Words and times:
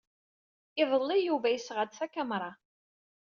Iḍelli, 0.81 1.17
Yuba 1.19 1.49
yesɣa-d 1.51 1.91
takamra. 1.97 2.51